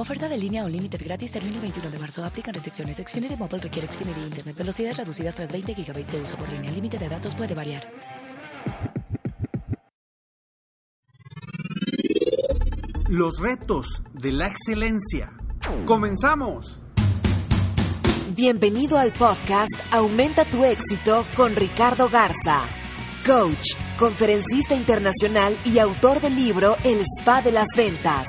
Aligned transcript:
Oferta 0.00 0.30
de 0.30 0.38
línea 0.38 0.64
o 0.64 0.68
límite 0.68 0.96
gratis 0.96 1.30
termina 1.30 1.56
el 1.56 1.60
21 1.60 1.90
de 1.90 1.98
marzo. 1.98 2.24
Aplican 2.24 2.54
restricciones. 2.54 2.96
Xfinity 2.96 3.36
Mobile 3.36 3.58
requiere 3.58 3.86
Xfinity 3.86 4.20
Internet. 4.22 4.56
Velocidades 4.56 4.96
reducidas 4.96 5.34
tras 5.34 5.52
20 5.52 5.74
GB 5.74 6.06
de 6.06 6.20
uso 6.22 6.36
por 6.38 6.48
línea. 6.48 6.70
El 6.70 6.76
límite 6.76 6.96
de 6.96 7.06
datos 7.06 7.34
puede 7.34 7.54
variar. 7.54 7.82
Los 13.10 13.38
retos 13.40 14.02
de 14.14 14.32
la 14.32 14.46
excelencia. 14.46 15.34
¡Comenzamos! 15.84 16.80
Bienvenido 18.34 18.96
al 18.96 19.12
podcast 19.12 19.74
Aumenta 19.90 20.46
tu 20.46 20.64
éxito 20.64 21.26
con 21.36 21.54
Ricardo 21.54 22.08
Garza, 22.08 22.62
coach, 23.26 23.74
conferencista 23.98 24.74
internacional 24.74 25.54
y 25.66 25.78
autor 25.78 26.22
del 26.22 26.36
libro 26.36 26.76
El 26.84 27.02
Spa 27.18 27.42
de 27.42 27.52
las 27.52 27.66
Ventas. 27.76 28.24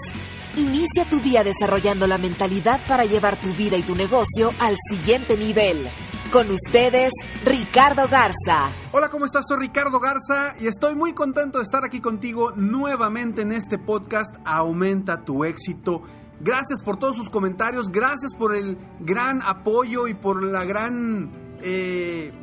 Inicia 0.58 1.06
tu 1.10 1.22
día 1.22 1.46
desarrollando 1.46 2.08
la 2.08 2.18
mentalidad 2.18 2.82
para 2.86 3.06
llevar 3.06 3.38
tu 3.38 3.48
vida 3.54 3.78
y 3.78 3.84
tu 3.84 3.96
negocio 3.96 4.52
al 4.60 4.76
siguiente 4.90 5.38
nivel. 5.38 5.88
Con 6.30 6.52
ustedes, 6.52 7.14
Ricardo 7.46 8.04
Garza. 8.10 8.70
Hola, 8.92 9.08
¿cómo 9.08 9.24
estás? 9.24 9.46
Soy 9.48 9.60
Ricardo 9.60 10.02
Garza 10.02 10.56
y 10.60 10.68
estoy 10.68 10.96
muy 10.96 11.14
contento 11.14 11.60
de 11.60 11.64
estar 11.64 11.86
aquí 11.86 12.02
contigo 12.02 12.52
nuevamente 12.58 13.44
en 13.44 13.54
este 13.54 13.78
podcast 13.80 14.36
Aumenta 14.44 15.24
tu 15.24 15.46
éxito. 15.46 16.04
Gracias 16.42 16.82
por 16.84 16.98
todos 16.98 17.16
sus 17.16 17.30
comentarios, 17.30 17.88
gracias 17.88 18.36
por 18.38 18.54
el 18.54 18.78
gran 19.00 19.42
apoyo 19.44 20.10
y 20.10 20.16
por 20.16 20.44
la 20.44 20.66
gran... 20.66 21.32
Eh, 21.62 22.34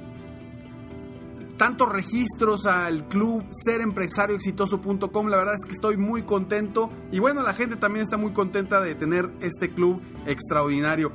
tantos 1.58 1.92
registros 1.92 2.64
al 2.64 3.06
club 3.08 3.44
serempresarioexitoso.com. 3.50 5.26
La 5.26 5.36
verdad 5.36 5.56
es 5.56 5.66
que 5.66 5.74
estoy 5.74 5.98
muy 5.98 6.22
contento. 6.22 6.88
Y 7.12 7.18
bueno, 7.18 7.42
la 7.42 7.52
gente 7.52 7.76
también 7.76 8.04
está 8.04 8.16
muy 8.16 8.32
contenta 8.32 8.80
de 8.80 8.94
tener 8.94 9.30
este 9.40 9.74
club 9.74 10.00
extraordinario. 10.24 11.12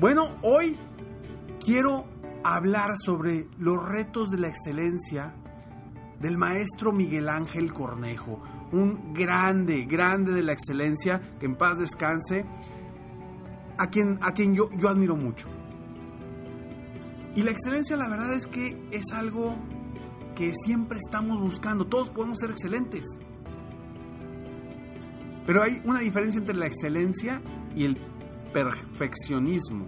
Bueno, 0.00 0.36
hoy 0.42 0.78
quiero 1.62 2.06
hablar 2.44 2.94
sobre 2.96 3.48
los 3.58 3.86
retos 3.86 4.30
de 4.30 4.38
la 4.38 4.48
excelencia 4.48 5.34
del 6.20 6.38
maestro 6.38 6.92
Miguel 6.92 7.28
Ángel 7.28 7.72
Cornejo. 7.72 8.42
Un 8.72 9.12
grande, 9.12 9.84
grande 9.84 10.32
de 10.32 10.42
la 10.42 10.52
excelencia, 10.52 11.20
que 11.38 11.46
en 11.46 11.56
paz 11.56 11.78
descanse, 11.78 12.44
a 13.78 13.88
quien, 13.88 14.18
a 14.22 14.32
quien 14.32 14.54
yo, 14.54 14.70
yo 14.78 14.88
admiro 14.88 15.16
mucho. 15.16 15.48
Y 17.36 17.42
la 17.42 17.50
excelencia 17.50 17.96
la 17.96 18.08
verdad 18.08 18.32
es 18.32 18.46
que 18.46 18.88
es 18.90 19.12
algo 19.12 19.54
que 20.34 20.52
siempre 20.64 20.98
estamos 20.98 21.38
buscando. 21.38 21.86
Todos 21.86 22.08
podemos 22.10 22.38
ser 22.38 22.50
excelentes. 22.50 23.04
Pero 25.44 25.62
hay 25.62 25.82
una 25.84 26.00
diferencia 26.00 26.38
entre 26.38 26.56
la 26.56 26.66
excelencia 26.66 27.42
y 27.74 27.84
el 27.84 27.98
perfeccionismo, 28.54 29.86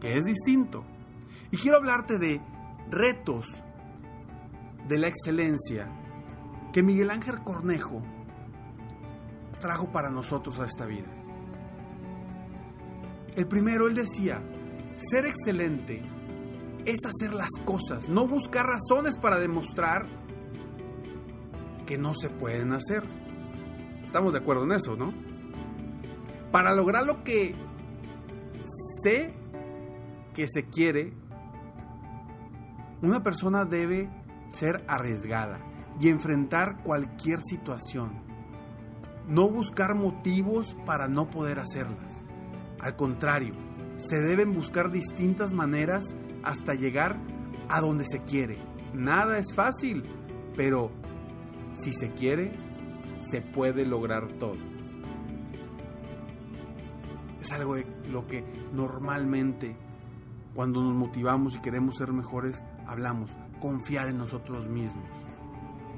que 0.00 0.16
es 0.16 0.24
distinto. 0.24 0.84
Y 1.52 1.56
quiero 1.56 1.76
hablarte 1.76 2.18
de 2.18 2.42
retos 2.90 3.62
de 4.88 4.98
la 4.98 5.06
excelencia 5.06 5.88
que 6.72 6.82
Miguel 6.82 7.10
Ángel 7.10 7.38
Cornejo 7.44 8.02
trajo 9.60 9.92
para 9.92 10.10
nosotros 10.10 10.58
a 10.58 10.66
esta 10.66 10.86
vida. 10.86 11.06
El 13.36 13.46
primero, 13.46 13.86
él 13.86 13.94
decía, 13.94 14.42
ser 14.96 15.26
excelente 15.26 16.02
es 16.84 17.00
hacer 17.06 17.34
las 17.34 17.50
cosas, 17.64 18.08
no 18.08 18.26
buscar 18.26 18.66
razones 18.66 19.16
para 19.18 19.38
demostrar 19.38 20.06
que 21.86 21.98
no 21.98 22.14
se 22.14 22.30
pueden 22.30 22.72
hacer. 22.72 23.04
Estamos 24.02 24.32
de 24.32 24.38
acuerdo 24.38 24.64
en 24.64 24.72
eso, 24.72 24.96
¿no? 24.96 25.12
Para 26.50 26.74
lograr 26.74 27.04
lo 27.04 27.24
que 27.24 27.54
sé 29.02 29.34
que 30.34 30.46
se 30.48 30.68
quiere, 30.68 31.12
una 33.02 33.22
persona 33.22 33.64
debe 33.64 34.10
ser 34.50 34.84
arriesgada 34.88 35.60
y 36.00 36.08
enfrentar 36.08 36.82
cualquier 36.82 37.40
situación. 37.42 38.22
No 39.28 39.48
buscar 39.48 39.94
motivos 39.94 40.76
para 40.84 41.08
no 41.08 41.30
poder 41.30 41.58
hacerlas. 41.58 42.26
Al 42.80 42.96
contrario, 42.96 43.54
se 43.96 44.16
deben 44.16 44.52
buscar 44.52 44.90
distintas 44.90 45.52
maneras 45.52 46.14
hasta 46.42 46.74
llegar 46.74 47.18
a 47.68 47.80
donde 47.80 48.04
se 48.04 48.22
quiere. 48.22 48.58
Nada 48.92 49.38
es 49.38 49.54
fácil, 49.54 50.04
pero 50.56 50.90
si 51.74 51.92
se 51.92 52.10
quiere, 52.12 52.52
se 53.16 53.40
puede 53.40 53.86
lograr 53.86 54.32
todo. 54.38 54.56
Es 57.40 57.52
algo 57.52 57.74
de 57.74 57.86
lo 58.10 58.26
que 58.26 58.44
normalmente 58.72 59.76
cuando 60.54 60.82
nos 60.82 60.94
motivamos 60.94 61.56
y 61.56 61.60
queremos 61.60 61.96
ser 61.96 62.12
mejores, 62.12 62.64
hablamos. 62.86 63.36
Confiar 63.60 64.08
en 64.08 64.18
nosotros 64.18 64.68
mismos. 64.68 65.08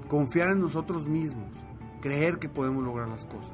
Confiar 0.09 0.53
en 0.53 0.61
nosotros 0.61 1.07
mismos. 1.07 1.51
Creer 2.01 2.39
que 2.39 2.49
podemos 2.49 2.83
lograr 2.83 3.09
las 3.09 3.27
cosas. 3.27 3.53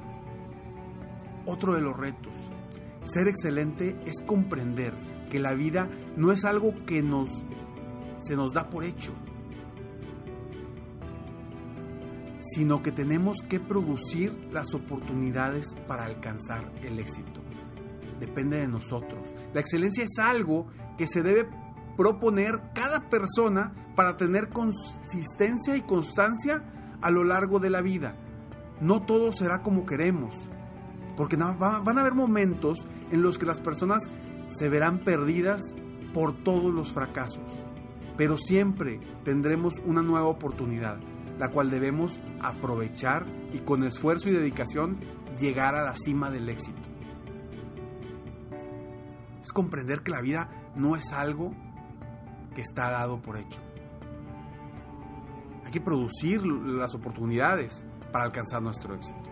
Otro 1.44 1.75
de 1.75 1.81
los 1.81 1.97
retos 1.97 2.32
ser 3.04 3.28
excelente 3.28 3.98
es 4.06 4.22
comprender 4.24 4.94
que 5.30 5.38
la 5.38 5.54
vida 5.54 5.88
no 6.16 6.32
es 6.32 6.44
algo 6.44 6.74
que 6.86 7.02
nos 7.02 7.44
se 8.20 8.36
nos 8.36 8.52
da 8.52 8.70
por 8.70 8.84
hecho, 8.84 9.12
sino 12.40 12.82
que 12.82 12.92
tenemos 12.92 13.38
que 13.48 13.60
producir 13.60 14.32
las 14.52 14.74
oportunidades 14.74 15.66
para 15.86 16.04
alcanzar 16.04 16.70
el 16.82 16.98
éxito. 16.98 17.40
Depende 18.20 18.58
de 18.58 18.68
nosotros. 18.68 19.34
La 19.52 19.60
excelencia 19.60 20.04
es 20.04 20.19
algo 20.19 20.69
que 20.96 21.08
se 21.08 21.22
debe 21.22 21.48
proponer 21.96 22.60
cada 22.74 23.08
persona 23.08 23.72
para 23.96 24.16
tener 24.16 24.48
consistencia 24.48 25.76
y 25.76 25.82
constancia 25.82 26.62
a 27.00 27.10
lo 27.10 27.24
largo 27.24 27.58
de 27.58 27.70
la 27.70 27.82
vida. 27.82 28.16
No 28.80 29.02
todo 29.02 29.32
será 29.32 29.62
como 29.62 29.86
queremos, 29.86 30.34
porque 31.17 31.37
van 31.37 31.99
a 31.99 32.00
haber 32.00 32.15
momentos 32.15 32.87
en 33.11 33.23
los 33.23 33.39
que 33.39 33.47
las 33.47 33.61
personas 33.61 34.03
se 34.49 34.69
verán 34.69 34.99
perdidas 34.99 35.75
por 36.12 36.33
todos 36.43 36.73
los 36.73 36.93
fracasos. 36.93 37.45
Pero 38.17 38.37
siempre 38.37 39.00
tendremos 39.25 39.75
una 39.84 40.03
nueva 40.03 40.27
oportunidad, 40.27 40.99
la 41.38 41.49
cual 41.49 41.70
debemos 41.70 42.20
aprovechar 42.41 43.25
y 43.53 43.59
con 43.61 43.82
esfuerzo 43.85 44.29
y 44.29 44.32
dedicación 44.32 44.99
llegar 45.38 45.75
a 45.75 45.82
la 45.82 45.94
cima 45.97 46.31
del 46.31 46.49
éxito. 46.49 46.81
Es 49.43 49.53
comprender 49.53 50.03
que 50.03 50.12
la 50.12 50.20
vida 50.20 50.50
no 50.76 50.94
es 50.94 51.12
algo 51.12 51.53
que 52.55 52.61
está 52.61 52.91
dado 52.91 53.20
por 53.20 53.38
hecho. 53.38 53.61
Hay 55.65 55.73
que 55.73 55.81
producir 55.81 56.47
las 56.47 56.94
oportunidades 56.94 57.87
para 58.12 58.25
alcanzar 58.25 58.62
nuestro 58.62 58.94
éxito. 58.94 59.31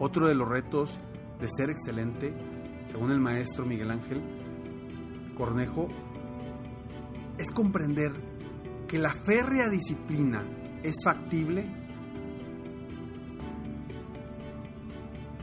Otro 0.00 0.26
de 0.26 0.34
los 0.34 0.48
retos 0.48 0.98
de 1.38 1.46
ser 1.46 1.68
excelente, 1.68 2.34
según 2.86 3.10
el 3.10 3.20
maestro 3.20 3.66
Miguel 3.66 3.90
Ángel 3.90 4.22
Cornejo, 5.36 5.88
es 7.36 7.50
comprender 7.50 8.12
que 8.88 8.98
la 8.98 9.12
férrea 9.12 9.68
disciplina 9.68 10.42
es 10.82 10.96
factible, 11.04 11.66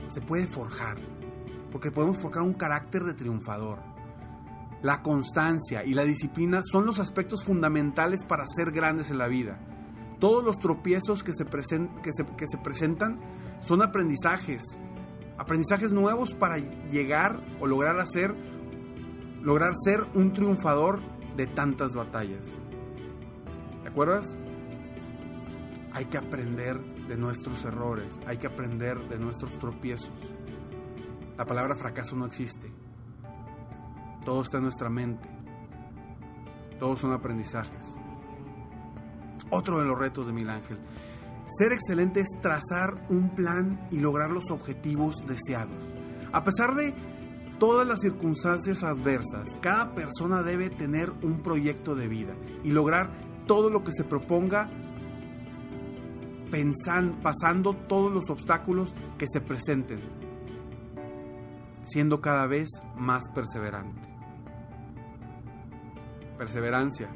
se 0.07 0.21
puede 0.21 0.47
forjar, 0.47 0.97
porque 1.71 1.91
podemos 1.91 2.19
forjar 2.19 2.41
un 2.41 2.55
carácter 2.55 3.03
de 3.03 3.13
triunfador. 3.13 3.77
la 4.81 5.01
constancia 5.01 5.83
y 5.83 5.93
la 5.93 6.03
disciplina 6.03 6.61
son 6.63 6.85
los 6.85 6.99
aspectos 6.99 7.43
fundamentales 7.43 8.23
para 8.23 8.45
ser 8.47 8.71
grandes 8.71 9.09
en 9.11 9.17
la 9.17 9.27
vida. 9.27 9.59
Todos 10.19 10.43
los 10.43 10.57
tropiezos 10.57 11.23
que 11.23 11.31
se, 11.33 11.45
presentan 11.45 13.19
son 13.59 13.81
aprendizajes, 13.81 14.79
aprendizajes 15.37 15.91
nuevos 15.91 16.33
para 16.33 16.57
llegar 16.57 17.41
o 17.59 17.67
lograr 17.67 17.99
hacer, 17.99 18.35
lograr 19.41 19.73
ser 19.83 20.01
un 20.13 20.33
triunfador 20.33 20.99
de 21.35 21.47
tantas 21.47 21.93
batallas. 21.93 22.47
¿Te 23.83 23.89
acuerdas? 23.89 24.37
Hay 25.93 26.05
que 26.05 26.17
aprender 26.17 26.79
de 27.07 27.17
nuestros 27.17 27.63
errores, 27.65 28.19
hay 28.27 28.37
que 28.37 28.47
aprender 28.47 29.07
de 29.07 29.17
nuestros 29.17 29.57
tropiezos. 29.59 30.11
La 31.37 31.45
palabra 31.45 31.75
fracaso 31.75 32.15
no 32.15 32.25
existe. 32.25 32.71
Todo 34.25 34.41
está 34.41 34.57
en 34.57 34.63
nuestra 34.63 34.89
mente. 34.89 35.29
Todos 36.79 36.99
son 36.99 37.13
aprendizajes. 37.13 37.97
Otro 39.49 39.79
de 39.79 39.85
los 39.85 39.97
retos 39.97 40.27
de 40.27 40.33
Mil 40.33 40.49
Ángel. 40.49 40.77
Ser 41.47 41.71
excelente 41.71 42.19
es 42.19 42.27
trazar 42.41 43.05
un 43.09 43.29
plan 43.29 43.87
y 43.89 43.99
lograr 43.99 44.31
los 44.31 44.51
objetivos 44.51 45.25
deseados. 45.25 45.93
A 46.33 46.43
pesar 46.43 46.75
de 46.75 46.93
todas 47.57 47.87
las 47.87 48.01
circunstancias 48.01 48.83
adversas, 48.83 49.57
cada 49.61 49.95
persona 49.95 50.43
debe 50.43 50.69
tener 50.69 51.09
un 51.23 51.41
proyecto 51.41 51.95
de 51.95 52.07
vida 52.07 52.35
y 52.63 52.71
lograr 52.71 53.11
todo 53.45 53.69
lo 53.69 53.83
que 53.83 53.93
se 53.93 54.03
proponga 54.03 54.69
pasando 57.21 57.73
todos 57.73 58.11
los 58.11 58.29
obstáculos 58.29 58.93
que 59.17 59.25
se 59.27 59.41
presenten, 59.41 59.99
siendo 61.83 62.21
cada 62.21 62.45
vez 62.47 62.69
más 62.95 63.23
perseverante. 63.33 64.01
Perseverancia, 66.37 67.09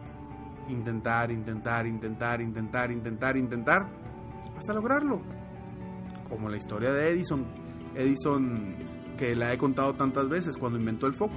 intentar, 0.67 1.31
intentar, 1.31 1.85
intentar, 1.85 2.41
intentar, 2.41 2.91
intentar, 2.91 3.37
intentar, 3.37 4.00
hasta 4.61 4.73
lograrlo. 4.73 5.21
Como 6.29 6.47
la 6.47 6.57
historia 6.57 6.91
de 6.91 7.09
Edison, 7.09 7.45
Edison 7.95 8.75
que 9.17 9.35
la 9.35 9.51
he 9.51 9.57
contado 9.57 9.95
tantas 9.95 10.29
veces 10.29 10.55
cuando 10.55 10.77
inventó 10.77 11.07
el 11.07 11.15
foco. 11.15 11.35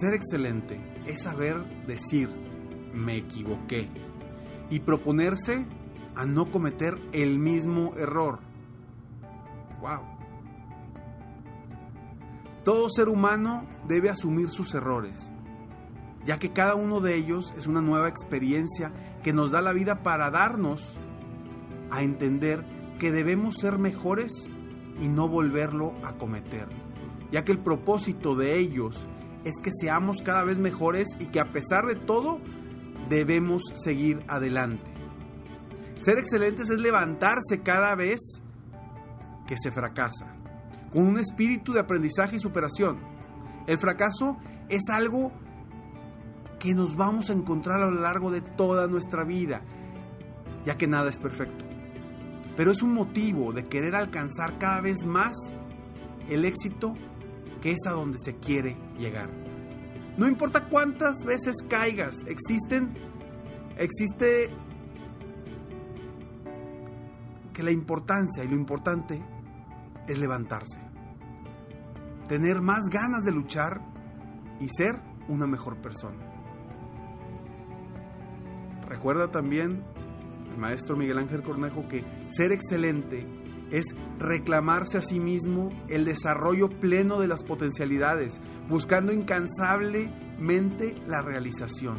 Ser 0.00 0.14
excelente 0.14 0.78
es 1.06 1.22
saber 1.22 1.56
decir 1.86 2.28
me 2.92 3.16
equivoqué 3.16 3.88
y 4.68 4.80
proponerse 4.80 5.66
a 6.14 6.26
no 6.26 6.50
cometer 6.50 6.98
el 7.12 7.38
mismo 7.38 7.94
error. 7.96 8.40
Wow. 9.80 10.02
Todo 12.62 12.90
ser 12.90 13.08
humano 13.08 13.66
debe 13.86 14.10
asumir 14.10 14.50
sus 14.50 14.74
errores, 14.74 15.32
ya 16.26 16.38
que 16.38 16.52
cada 16.52 16.74
uno 16.74 17.00
de 17.00 17.14
ellos 17.14 17.54
es 17.56 17.66
una 17.66 17.80
nueva 17.80 18.08
experiencia 18.08 18.92
que 19.22 19.32
nos 19.32 19.52
da 19.52 19.62
la 19.62 19.72
vida 19.72 20.02
para 20.02 20.30
darnos 20.30 20.98
a 21.90 22.02
entender 22.02 22.64
que 22.98 23.12
debemos 23.12 23.56
ser 23.56 23.78
mejores 23.78 24.50
y 25.00 25.08
no 25.08 25.28
volverlo 25.28 25.94
a 26.02 26.14
cometer, 26.14 26.68
ya 27.30 27.44
que 27.44 27.52
el 27.52 27.60
propósito 27.60 28.34
de 28.34 28.58
ellos 28.58 29.06
es 29.44 29.54
que 29.62 29.70
seamos 29.72 30.22
cada 30.22 30.42
vez 30.42 30.58
mejores 30.58 31.06
y 31.20 31.26
que 31.26 31.38
a 31.38 31.52
pesar 31.52 31.86
de 31.86 31.94
todo 31.94 32.40
debemos 33.08 33.62
seguir 33.74 34.24
adelante. 34.26 34.90
Ser 36.02 36.18
excelentes 36.18 36.70
es 36.70 36.80
levantarse 36.80 37.60
cada 37.62 37.94
vez 37.94 38.42
que 39.46 39.56
se 39.56 39.70
fracasa, 39.70 40.34
con 40.92 41.06
un 41.06 41.18
espíritu 41.18 41.72
de 41.72 41.80
aprendizaje 41.80 42.36
y 42.36 42.40
superación. 42.40 42.98
El 43.68 43.78
fracaso 43.78 44.36
es 44.68 44.88
algo 44.90 45.32
que 46.58 46.74
nos 46.74 46.96
vamos 46.96 47.30
a 47.30 47.32
encontrar 47.32 47.82
a 47.82 47.90
lo 47.90 48.00
largo 48.00 48.30
de 48.30 48.40
toda 48.40 48.86
nuestra 48.86 49.24
vida, 49.24 49.62
ya 50.64 50.76
que 50.76 50.86
nada 50.86 51.10
es 51.10 51.18
perfecto. 51.18 51.64
Pero 52.56 52.70
es 52.70 52.82
un 52.82 52.94
motivo 52.94 53.52
de 53.52 53.64
querer 53.64 53.94
alcanzar 53.94 54.58
cada 54.58 54.80
vez 54.80 55.04
más 55.04 55.36
el 56.28 56.44
éxito 56.44 56.94
que 57.60 57.72
es 57.72 57.86
a 57.86 57.92
donde 57.92 58.18
se 58.18 58.36
quiere 58.36 58.76
llegar. 58.98 59.30
No 60.16 60.26
importa 60.26 60.68
cuántas 60.68 61.24
veces 61.24 61.56
caigas, 61.68 62.24
existen, 62.26 62.94
existe 63.76 64.48
que 67.52 67.62
la 67.62 67.70
importancia 67.70 68.44
y 68.44 68.48
lo 68.48 68.54
importante 68.54 69.22
es 70.08 70.18
levantarse. 70.18 70.80
Tener 72.28 72.62
más 72.62 72.88
ganas 72.90 73.24
de 73.24 73.32
luchar 73.32 73.80
y 74.58 74.68
ser 74.68 75.00
una 75.28 75.46
mejor 75.46 75.76
persona. 75.76 76.35
Recuerda 78.96 79.30
también 79.30 79.84
el 80.50 80.56
maestro 80.56 80.96
Miguel 80.96 81.18
Ángel 81.18 81.42
Cornejo 81.42 81.86
que 81.86 82.02
ser 82.28 82.50
excelente 82.50 83.26
es 83.70 83.84
reclamarse 84.18 84.96
a 84.96 85.02
sí 85.02 85.20
mismo 85.20 85.68
el 85.88 86.06
desarrollo 86.06 86.70
pleno 86.70 87.20
de 87.20 87.28
las 87.28 87.42
potencialidades, 87.42 88.40
buscando 88.70 89.12
incansablemente 89.12 90.94
la 91.04 91.20
realización. 91.20 91.98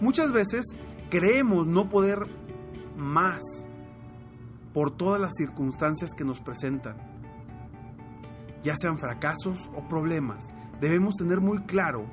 Muchas 0.00 0.32
veces 0.32 0.64
creemos 1.10 1.66
no 1.66 1.90
poder 1.90 2.20
más 2.96 3.42
por 4.72 4.96
todas 4.96 5.20
las 5.20 5.34
circunstancias 5.36 6.12
que 6.16 6.24
nos 6.24 6.40
presentan, 6.40 6.96
ya 8.62 8.74
sean 8.76 8.96
fracasos 8.96 9.70
o 9.76 9.86
problemas. 9.88 10.46
Debemos 10.80 11.16
tener 11.16 11.42
muy 11.42 11.64
claro 11.64 12.06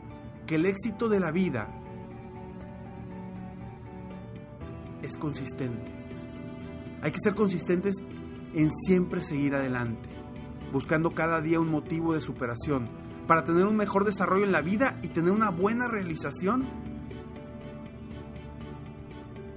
que 0.47 0.55
el 0.55 0.65
éxito 0.65 1.07
de 1.07 1.21
la 1.21 1.31
vida 1.31 1.80
es 5.01 5.17
consistente. 5.17 5.91
Hay 7.01 7.11
que 7.11 7.19
ser 7.19 7.35
consistentes 7.35 7.95
en 8.53 8.69
siempre 8.71 9.21
seguir 9.21 9.55
adelante, 9.55 10.09
buscando 10.71 11.11
cada 11.11 11.41
día 11.41 11.59
un 11.59 11.69
motivo 11.69 12.13
de 12.13 12.21
superación 12.21 12.89
para 13.27 13.43
tener 13.43 13.65
un 13.65 13.75
mejor 13.75 14.05
desarrollo 14.05 14.45
en 14.45 14.51
la 14.51 14.61
vida 14.61 14.99
y 15.01 15.07
tener 15.07 15.31
una 15.31 15.49
buena 15.49 15.87
realización, 15.87 16.67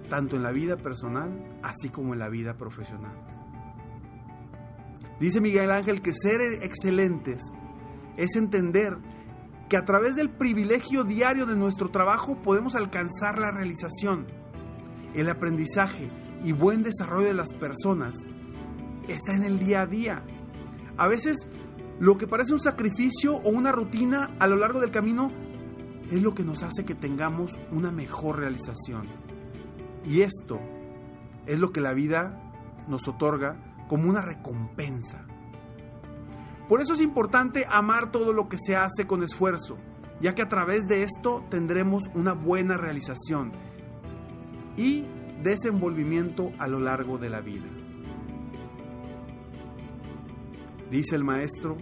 tanto 0.08 0.36
en 0.36 0.42
la 0.42 0.52
vida 0.52 0.76
personal 0.76 1.58
así 1.62 1.88
como 1.88 2.12
en 2.12 2.20
la 2.20 2.28
vida 2.28 2.56
profesional. 2.56 3.16
Dice 5.18 5.40
Miguel 5.40 5.70
Ángel 5.70 6.02
que 6.02 6.12
ser 6.12 6.40
excelentes 6.62 7.42
es 8.16 8.36
entender 8.36 8.98
que 9.68 9.76
a 9.76 9.84
través 9.84 10.14
del 10.14 10.30
privilegio 10.30 11.04
diario 11.04 11.46
de 11.46 11.56
nuestro 11.56 11.90
trabajo 11.90 12.40
podemos 12.42 12.74
alcanzar 12.74 13.38
la 13.38 13.50
realización, 13.50 14.26
el 15.14 15.28
aprendizaje 15.28 16.10
y 16.44 16.52
buen 16.52 16.82
desarrollo 16.82 17.28
de 17.28 17.34
las 17.34 17.52
personas 17.54 18.16
está 19.08 19.34
en 19.34 19.44
el 19.44 19.58
día 19.58 19.82
a 19.82 19.86
día. 19.86 20.24
A 20.96 21.08
veces 21.08 21.48
lo 21.98 22.18
que 22.18 22.26
parece 22.26 22.52
un 22.52 22.60
sacrificio 22.60 23.36
o 23.36 23.50
una 23.50 23.72
rutina 23.72 24.30
a 24.38 24.46
lo 24.46 24.56
largo 24.56 24.80
del 24.80 24.90
camino 24.90 25.30
es 26.10 26.22
lo 26.22 26.34
que 26.34 26.44
nos 26.44 26.62
hace 26.62 26.84
que 26.84 26.94
tengamos 26.94 27.58
una 27.70 27.90
mejor 27.90 28.38
realización. 28.38 29.08
Y 30.04 30.20
esto 30.20 30.60
es 31.46 31.58
lo 31.58 31.72
que 31.72 31.80
la 31.80 31.94
vida 31.94 32.52
nos 32.88 33.08
otorga 33.08 33.56
como 33.88 34.10
una 34.10 34.20
recompensa. 34.20 35.24
Por 36.68 36.80
eso 36.80 36.94
es 36.94 37.00
importante 37.00 37.66
amar 37.70 38.10
todo 38.10 38.32
lo 38.32 38.48
que 38.48 38.58
se 38.58 38.76
hace 38.76 39.06
con 39.06 39.22
esfuerzo, 39.22 39.76
ya 40.20 40.34
que 40.34 40.42
a 40.42 40.48
través 40.48 40.86
de 40.86 41.02
esto 41.02 41.44
tendremos 41.50 42.10
una 42.14 42.32
buena 42.32 42.76
realización 42.76 43.52
y 44.76 45.04
desenvolvimiento 45.42 46.52
a 46.58 46.66
lo 46.68 46.80
largo 46.80 47.18
de 47.18 47.30
la 47.30 47.40
vida. 47.40 47.66
Dice 50.90 51.16
el 51.16 51.24
maestro, 51.24 51.76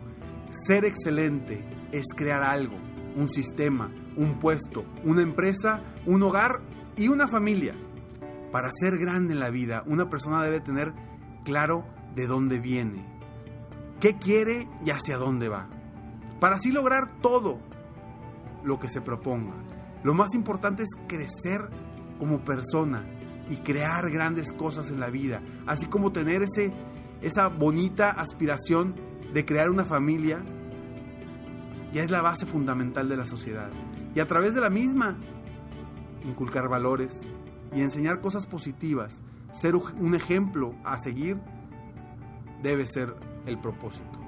ser 0.66 0.84
excelente 0.84 1.64
es 1.92 2.06
crear 2.16 2.42
algo, 2.42 2.76
un 3.16 3.28
sistema, 3.28 3.92
un 4.16 4.38
puesto, 4.38 4.84
una 5.04 5.22
empresa, 5.22 5.82
un 6.06 6.22
hogar 6.22 6.60
y 6.96 7.08
una 7.08 7.28
familia. 7.28 7.74
Para 8.50 8.70
ser 8.72 8.98
grande 8.98 9.34
en 9.34 9.40
la 9.40 9.50
vida, 9.50 9.82
una 9.86 10.08
persona 10.08 10.42
debe 10.42 10.60
tener 10.60 10.92
claro 11.44 11.84
de 12.14 12.26
dónde 12.26 12.58
viene, 12.58 13.06
qué 14.00 14.18
quiere 14.18 14.68
y 14.84 14.90
hacia 14.90 15.16
dónde 15.16 15.48
va. 15.48 15.68
Para 16.40 16.56
así 16.56 16.70
lograr 16.70 17.20
todo 17.20 17.60
lo 18.64 18.78
que 18.78 18.88
se 18.88 19.00
proponga. 19.00 19.54
Lo 20.02 20.14
más 20.14 20.34
importante 20.34 20.82
es 20.82 20.90
crecer 21.06 21.68
como 22.22 22.44
persona 22.44 23.04
y 23.50 23.56
crear 23.56 24.08
grandes 24.08 24.52
cosas 24.52 24.90
en 24.90 25.00
la 25.00 25.10
vida, 25.10 25.42
así 25.66 25.86
como 25.86 26.12
tener 26.12 26.42
ese 26.42 26.72
esa 27.20 27.48
bonita 27.48 28.10
aspiración 28.10 28.94
de 29.34 29.44
crear 29.44 29.70
una 29.70 29.84
familia, 29.84 30.40
ya 31.92 32.04
es 32.04 32.12
la 32.12 32.22
base 32.22 32.46
fundamental 32.46 33.08
de 33.08 33.16
la 33.16 33.26
sociedad. 33.26 33.70
Y 34.14 34.20
a 34.20 34.28
través 34.28 34.54
de 34.54 34.60
la 34.60 34.70
misma, 34.70 35.16
inculcar 36.22 36.68
valores 36.68 37.28
y 37.74 37.80
enseñar 37.80 38.20
cosas 38.20 38.46
positivas, 38.46 39.24
ser 39.52 39.74
un 39.74 40.14
ejemplo 40.14 40.76
a 40.84 41.00
seguir, 41.00 41.40
debe 42.62 42.86
ser 42.86 43.16
el 43.46 43.58
propósito. 43.58 44.20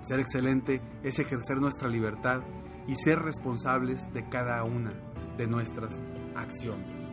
Ser 0.00 0.20
excelente 0.20 0.80
es 1.02 1.18
ejercer 1.18 1.58
nuestra 1.58 1.90
libertad 1.90 2.40
y 2.86 2.94
ser 2.94 3.18
responsables 3.18 4.10
de 4.14 4.26
cada 4.30 4.64
una 4.64 4.94
de 5.36 5.46
nuestras 5.46 6.02
acciones. 6.34 7.06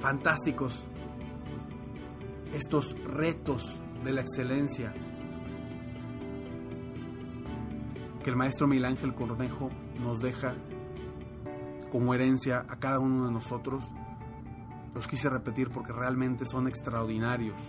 Fantásticos 0.00 0.86
estos 2.52 2.96
retos 3.04 3.80
de 4.04 4.12
la 4.12 4.20
excelencia 4.20 4.94
que 8.22 8.30
el 8.30 8.36
maestro 8.36 8.66
Miguel 8.66 8.86
Ángel 8.86 9.14
Cornejo 9.14 9.70
nos 10.00 10.18
deja 10.18 10.54
como 11.90 12.12
herencia 12.14 12.66
a 12.68 12.76
cada 12.76 12.98
uno 12.98 13.26
de 13.26 13.32
nosotros, 13.32 13.84
los 14.94 15.06
quise 15.06 15.30
repetir 15.30 15.70
porque 15.70 15.92
realmente 15.92 16.44
son 16.44 16.66
extraordinarios. 16.66 17.60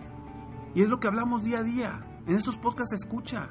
Y 0.74 0.82
es 0.82 0.90
lo 0.90 1.00
que 1.00 1.08
hablamos 1.08 1.44
día 1.44 1.60
a 1.60 1.64
día. 1.64 2.00
En 2.26 2.36
estos 2.36 2.58
podcasts 2.58 2.94
escucha. 2.94 3.50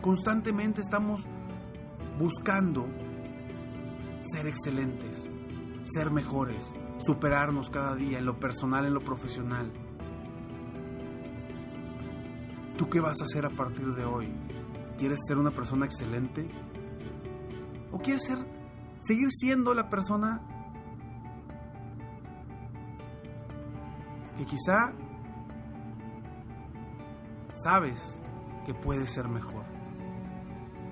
Constantemente 0.00 0.80
estamos 0.80 1.26
buscando 2.20 2.86
ser 4.20 4.46
excelentes, 4.46 5.30
ser 5.84 6.10
mejores, 6.10 6.76
superarnos 6.98 7.70
cada 7.70 7.94
día 7.94 8.18
en 8.18 8.26
lo 8.26 8.38
personal, 8.38 8.84
en 8.84 8.92
lo 8.92 9.00
profesional. 9.00 9.72
¿Tú 12.76 12.90
qué 12.90 13.00
vas 13.00 13.22
a 13.22 13.24
hacer 13.24 13.46
a 13.46 13.50
partir 13.50 13.86
de 13.94 14.04
hoy? 14.04 14.30
¿Quieres 14.98 15.18
ser 15.26 15.38
una 15.38 15.50
persona 15.50 15.86
excelente? 15.86 16.46
¿O 17.90 17.98
quieres 17.98 18.22
ser, 18.26 18.38
seguir 19.00 19.28
siendo 19.30 19.72
la 19.72 19.88
persona 19.88 20.42
que 24.36 24.44
quizá 24.44 24.92
sabes 27.54 28.20
que 28.66 28.74
puede 28.74 29.06
ser 29.06 29.26
mejor? 29.26 29.79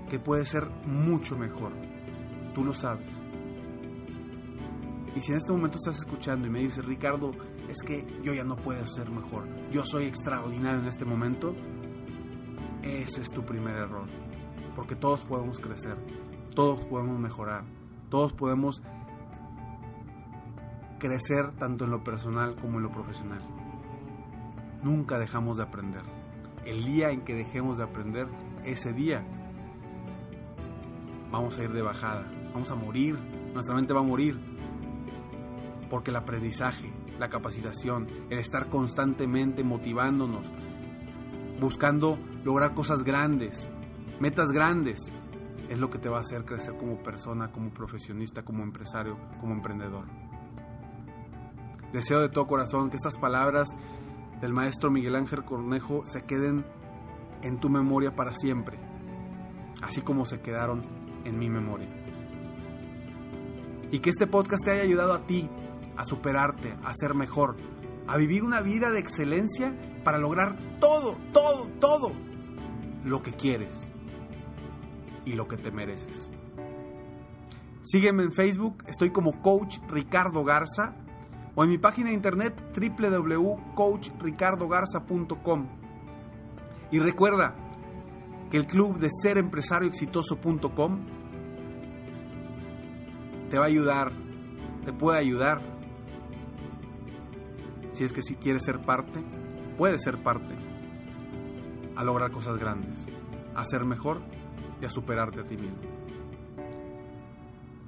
Que 0.08 0.18
puede 0.18 0.44
ser 0.44 0.68
mucho 0.86 1.36
mejor. 1.36 1.72
Tú 2.54 2.64
lo 2.64 2.72
sabes. 2.72 3.10
Y 5.14 5.20
si 5.20 5.32
en 5.32 5.38
este 5.38 5.52
momento 5.52 5.78
estás 5.78 5.98
escuchando 5.98 6.46
y 6.46 6.50
me 6.50 6.60
dices, 6.60 6.84
Ricardo, 6.84 7.32
es 7.68 7.82
que 7.82 8.06
yo 8.22 8.32
ya 8.32 8.44
no 8.44 8.56
puedo 8.56 8.86
ser 8.86 9.10
mejor, 9.10 9.48
yo 9.70 9.84
soy 9.84 10.04
extraordinario 10.04 10.80
en 10.80 10.86
este 10.86 11.04
momento, 11.04 11.54
ese 12.82 13.22
es 13.22 13.28
tu 13.28 13.44
primer 13.44 13.76
error. 13.76 14.06
Porque 14.76 14.94
todos 14.94 15.24
podemos 15.24 15.58
crecer, 15.58 15.96
todos 16.54 16.86
podemos 16.86 17.18
mejorar, 17.18 17.64
todos 18.10 18.32
podemos 18.32 18.82
crecer 20.98 21.52
tanto 21.58 21.84
en 21.84 21.90
lo 21.90 22.04
personal 22.04 22.54
como 22.54 22.78
en 22.78 22.84
lo 22.84 22.90
profesional. 22.90 23.40
Nunca 24.82 25.18
dejamos 25.18 25.56
de 25.56 25.64
aprender. 25.64 26.02
El 26.64 26.84
día 26.84 27.10
en 27.10 27.22
que 27.22 27.34
dejemos 27.34 27.78
de 27.78 27.84
aprender, 27.84 28.28
ese 28.64 28.92
día 28.92 29.26
vamos 31.30 31.58
a 31.58 31.64
ir 31.64 31.72
de 31.72 31.82
bajada, 31.82 32.30
vamos 32.52 32.70
a 32.70 32.74
morir, 32.74 33.18
nuestra 33.52 33.74
mente 33.74 33.92
va 33.92 34.00
a 34.00 34.04
morir, 34.04 34.38
porque 35.90 36.10
el 36.10 36.16
aprendizaje, 36.16 36.92
la 37.18 37.28
capacitación, 37.28 38.08
el 38.30 38.38
estar 38.38 38.68
constantemente 38.68 39.64
motivándonos, 39.64 40.50
buscando 41.60 42.18
lograr 42.44 42.74
cosas 42.74 43.02
grandes, 43.02 43.68
metas 44.20 44.50
grandes, 44.50 45.12
es 45.68 45.78
lo 45.78 45.90
que 45.90 45.98
te 45.98 46.08
va 46.08 46.18
a 46.18 46.20
hacer 46.20 46.44
crecer 46.44 46.76
como 46.76 47.02
persona, 47.02 47.52
como 47.52 47.70
profesionista, 47.70 48.42
como 48.42 48.62
empresario, 48.62 49.18
como 49.40 49.52
emprendedor. 49.52 50.06
Deseo 51.92 52.20
de 52.20 52.28
todo 52.28 52.46
corazón 52.46 52.90
que 52.90 52.96
estas 52.96 53.18
palabras 53.18 53.68
del 54.40 54.52
maestro 54.52 54.90
Miguel 54.90 55.16
Ángel 55.16 55.44
Cornejo 55.44 56.04
se 56.04 56.22
queden 56.24 56.64
en 57.42 57.60
tu 57.60 57.68
memoria 57.68 58.14
para 58.14 58.34
siempre, 58.34 58.78
así 59.82 60.00
como 60.02 60.24
se 60.24 60.40
quedaron 60.40 60.97
en 61.24 61.38
mi 61.38 61.48
memoria. 61.48 61.88
Y 63.90 64.00
que 64.00 64.10
este 64.10 64.26
podcast 64.26 64.64
te 64.64 64.72
haya 64.72 64.82
ayudado 64.82 65.12
a 65.12 65.26
ti 65.26 65.48
a 65.96 66.04
superarte, 66.04 66.74
a 66.84 66.92
ser 66.94 67.14
mejor, 67.14 67.56
a 68.06 68.16
vivir 68.16 68.44
una 68.44 68.60
vida 68.60 68.90
de 68.90 69.00
excelencia 69.00 69.74
para 70.04 70.18
lograr 70.18 70.56
todo, 70.80 71.16
todo, 71.32 71.68
todo 71.80 72.12
lo 73.04 73.22
que 73.22 73.32
quieres 73.32 73.92
y 75.24 75.32
lo 75.32 75.48
que 75.48 75.56
te 75.56 75.70
mereces. 75.70 76.30
Sígueme 77.82 78.22
en 78.22 78.32
Facebook, 78.32 78.84
estoy 78.86 79.10
como 79.10 79.40
Coach 79.42 79.78
Ricardo 79.88 80.44
Garza 80.44 80.94
o 81.54 81.64
en 81.64 81.70
mi 81.70 81.78
página 81.78 82.10
de 82.10 82.14
internet 82.14 82.62
www.coachricardogarza.com. 82.76 85.66
Y 86.90 87.00
recuerda 87.00 87.67
que 88.50 88.56
el 88.56 88.66
club 88.66 88.98
de 88.98 89.08
serempresarioexitoso.com 89.22 90.98
te 93.50 93.58
va 93.58 93.64
a 93.64 93.68
ayudar, 93.68 94.12
te 94.84 94.92
puede 94.92 95.18
ayudar 95.18 95.60
si 97.92 98.04
es 98.04 98.12
que 98.12 98.22
si 98.22 98.36
quieres 98.36 98.62
ser 98.64 98.80
parte, 98.80 99.22
puedes 99.76 100.02
ser 100.02 100.22
parte, 100.22 100.54
a 101.96 102.04
lograr 102.04 102.30
cosas 102.30 102.56
grandes, 102.58 102.96
a 103.54 103.64
ser 103.64 103.84
mejor 103.84 104.20
y 104.80 104.84
a 104.84 104.90
superarte 104.90 105.40
a 105.40 105.46
ti 105.46 105.56
mismo. 105.56 105.78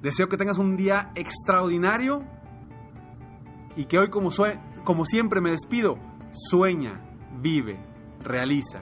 Deseo 0.01 0.27
que 0.27 0.37
tengas 0.37 0.57
un 0.57 0.75
día 0.75 1.11
extraordinario 1.15 2.19
y 3.75 3.85
que 3.85 3.99
hoy 3.99 4.09
como, 4.09 4.31
como 4.83 5.05
siempre 5.05 5.41
me 5.41 5.51
despido, 5.51 5.97
sueña, 6.33 7.01
vive, 7.39 7.79
realiza. 8.19 8.81